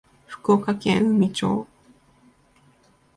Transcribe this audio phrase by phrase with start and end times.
[0.25, 1.67] 福岡県宇美町